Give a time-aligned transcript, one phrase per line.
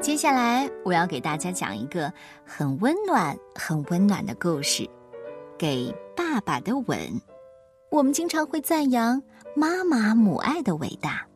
[0.00, 2.10] 接下来，我要给大家讲一个
[2.42, 4.82] 很温暖、很温暖的故事，
[5.58, 6.98] 《给爸爸的吻》。
[7.90, 9.22] 我们经常会赞扬
[9.54, 11.26] 妈妈母爱的伟大，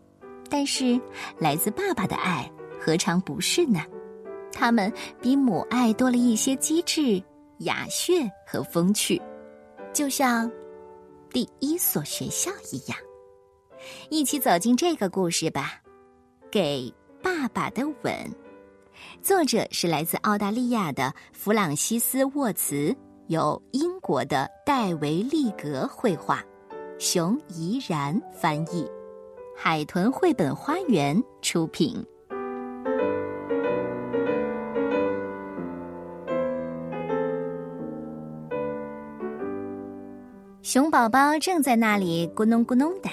[0.48, 0.98] 但是
[1.38, 2.50] 来自爸爸的爱
[2.80, 3.80] 何尝不是呢？
[4.50, 7.22] 他们比母爱多了一些机智、
[7.58, 9.20] 雅谑和风趣，
[9.92, 10.50] 就像
[11.30, 12.96] 第一所学校一样。
[14.08, 15.82] 一起走进这个故事吧，
[16.50, 16.92] 《给
[17.22, 18.14] 爸爸的吻》。
[19.22, 22.94] 作者是来自澳大利亚的弗朗西斯·沃茨，
[23.28, 26.42] 由英国的戴维·利格绘画，
[26.98, 28.86] 熊怡然翻译，
[29.56, 32.04] 海豚绘本花园出品。
[40.62, 43.08] 熊宝宝正在那里咕哝咕哝的，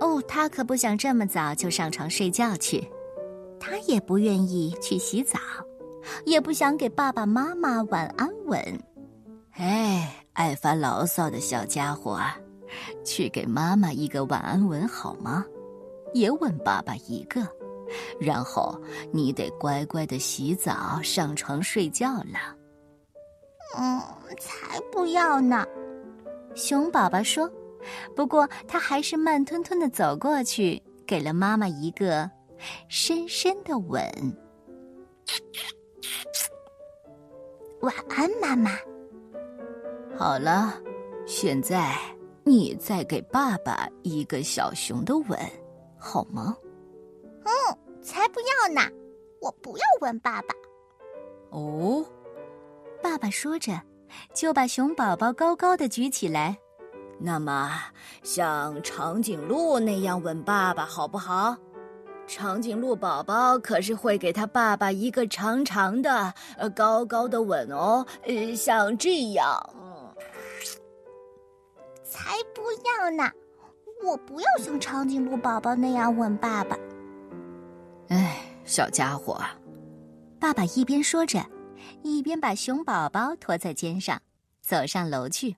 [0.00, 2.82] 哦，他可不想这么早就上床睡觉去。
[3.64, 5.38] 他也不愿意去洗澡，
[6.26, 8.60] 也不想给爸爸妈妈晚安吻。
[9.52, 12.20] 哎，爱发牢骚的小家伙，
[13.06, 15.46] 去给妈妈一个晚安吻好吗？
[16.12, 17.40] 也吻爸爸一个，
[18.20, 18.78] 然后
[19.10, 22.54] 你得乖乖的洗澡、上床睡觉了。
[23.78, 23.98] 嗯，
[24.38, 25.64] 才不要呢！
[26.54, 27.50] 熊宝宝说。
[28.14, 32.30] 不过他还是慢吞吞的走过去，给了妈妈一个。
[32.88, 34.02] 深深的吻，
[37.80, 38.70] 晚安，妈妈。
[40.16, 40.74] 好了，
[41.26, 41.96] 现在
[42.44, 45.38] 你再给爸爸一个小熊的吻，
[45.98, 46.56] 好吗？
[47.44, 47.52] 嗯，
[48.02, 48.80] 才不要呢！
[49.40, 50.54] 我不要吻爸爸。
[51.50, 52.04] 哦，
[53.02, 53.72] 爸爸说着，
[54.32, 56.56] 就把熊宝宝高高的举起来。
[57.18, 57.70] 那么，
[58.22, 61.56] 像长颈鹿那样吻爸爸，好不好？
[62.26, 69.70] 长颈鹿宝宝可是会给他爸爸一个长长的、呃高高的吻哦，呃，像这样。
[72.04, 73.30] 才不要呢！
[74.04, 76.76] 我不要像长颈鹿宝宝那样吻爸爸。
[78.08, 79.40] 哎，小家伙，
[80.38, 81.44] 爸爸一边说着，
[82.02, 84.20] 一边把熊宝宝驮在肩上，
[84.60, 85.56] 走上楼去。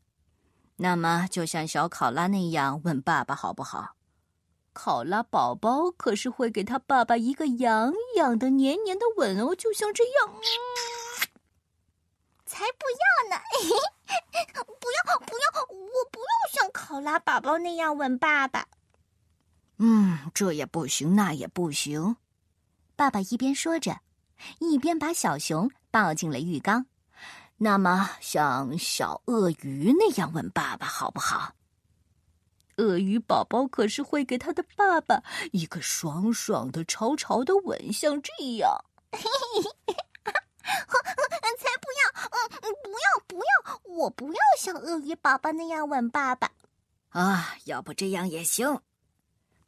[0.77, 3.96] 那么，就像小考拉那样吻爸爸，好不好？
[4.79, 10.35] 考拉宝宝可是会给他爸爸一个痒痒的、黏黏的吻哦，就像这样。
[12.45, 13.43] 才不要呢！
[14.79, 18.67] 不要不要，我不要像考拉宝宝那样吻爸爸。
[19.79, 22.17] 嗯，这也不行，那也不行。
[22.95, 24.01] 爸爸一边说着，
[24.59, 26.85] 一边把小熊抱进了浴缸。
[27.57, 31.55] 那么，像小鳄鱼那样吻爸爸，好不好？
[32.77, 35.23] 鳄鱼宝宝可是会给他的爸爸
[35.53, 38.85] 一个爽爽的、潮潮的吻，像这样。
[41.59, 42.03] 才不要！
[42.61, 43.81] 嗯，不要不要！
[43.97, 46.51] 我不要像鳄鱼宝宝那样吻爸爸。
[47.11, 48.81] 啊，要不这样也行。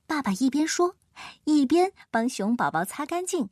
[0.06, 0.96] 爸爸一边说，
[1.44, 3.48] 一边帮熊宝宝擦干净。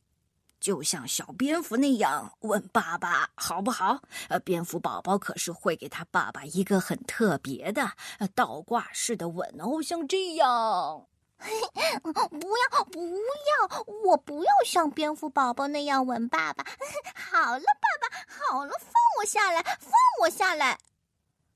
[0.61, 4.01] 就像小蝙蝠那样吻爸爸，好不好？
[4.29, 7.93] 呃，蝙蝠宝宝可是会给他爸爸一个很特别的
[8.35, 11.07] 倒挂式的吻哦，像这样。
[12.31, 16.65] 不要不要，我不要像蝙蝠宝宝那样吻爸爸。
[17.15, 18.09] 好了，爸爸，
[18.51, 19.93] 好了，放我下来，放
[20.23, 20.79] 我下来。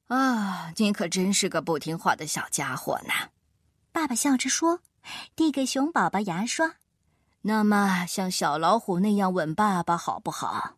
[0.09, 3.31] 啊，你可真是个不听话的小家伙呢！
[3.91, 4.81] 爸爸笑着说，
[5.34, 6.75] 递给熊宝宝牙刷。
[7.42, 10.76] 那么，像小老虎那样吻爸爸好不好？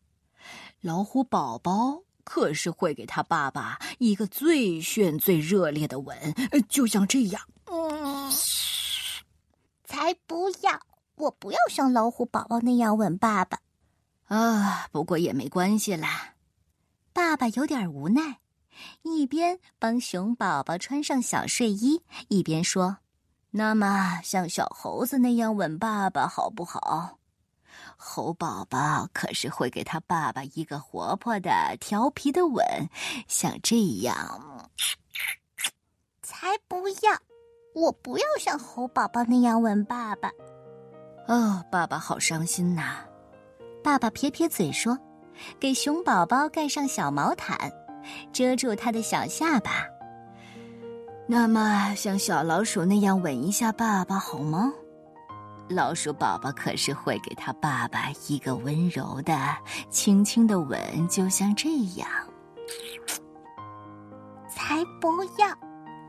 [0.80, 6.16] 老虎宝宝可是会给他爸爸一个最炫、最热烈的吻，
[6.68, 7.42] 就像这样。
[7.66, 8.32] 嗯，
[9.84, 10.80] 才不要！
[11.16, 13.58] 我不要像老虎宝宝那样吻爸爸。
[14.26, 16.34] 啊，不过也没关系啦。
[17.12, 18.38] 爸爸有点无奈，
[19.03, 22.98] 一边帮熊宝宝穿上小睡衣，一边说。
[23.54, 27.19] 那么，像小猴子那样吻爸爸好不好？
[27.97, 32.65] 猴宝宝可是会给他爸爸一个活泼的、调皮的吻，
[33.28, 34.71] 像这样。
[36.22, 37.19] 才不要！
[37.75, 40.31] 我不要像猴宝宝那样吻爸爸。
[41.28, 43.04] 哦，爸爸好伤心呐！
[43.84, 44.99] 爸爸撇撇嘴说
[45.60, 47.71] ：“给熊宝宝盖上小毛毯，
[48.33, 49.87] 遮住他的小下巴。”
[51.32, 54.70] 那么，像小老鼠那样吻一下爸爸好吗？
[55.66, 59.34] 老鼠宝宝可是会给他爸爸一个温柔的、
[59.88, 62.06] 轻轻的吻，就像这样。
[64.50, 65.48] 才不要！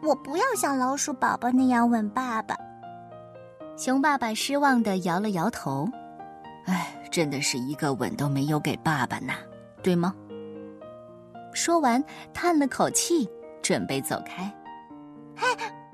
[0.04, 2.54] 我不要像老鼠宝宝那样吻爸爸。
[3.78, 5.88] 熊爸爸失望的摇了摇头。
[6.66, 9.32] 哎，真的是一个吻都没有给爸爸呢，
[9.82, 10.14] 对吗？
[11.54, 12.04] 说完，
[12.34, 13.26] 叹了口气，
[13.62, 14.54] 准备走开。
[15.36, 15.48] 嘿，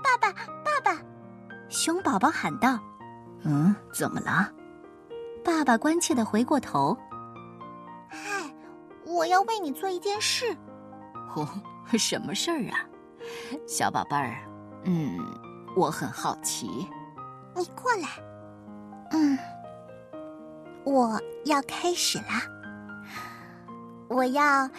[0.04, 0.32] 爸爸，
[0.64, 1.02] 爸爸！
[1.70, 2.80] 熊宝宝喊道
[3.44, 4.52] ：“嗯，怎么了？”
[5.44, 6.98] 爸爸关切的回过头。
[8.10, 8.20] 嗨，
[9.06, 10.56] 我要为你做一件事。
[11.36, 11.48] 哦，
[11.98, 12.86] 什么事儿啊，
[13.68, 14.36] 小宝贝儿？
[14.84, 15.18] 嗯，
[15.76, 16.88] 我很好奇。
[17.56, 18.08] 你过来。
[19.12, 19.38] 嗯，
[20.84, 22.44] 我要开始啦。
[24.08, 24.70] 我要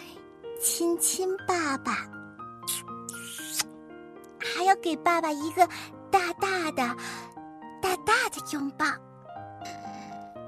[0.61, 2.20] 亲亲爸爸，还
[4.71, 5.67] 要给爸爸一个
[6.09, 6.95] 大大的
[7.81, 8.85] 大大的拥抱。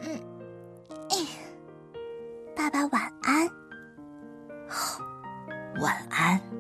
[0.02, 0.18] 嗯
[2.56, 3.50] 爸爸晚安。
[5.82, 6.53] 晚安。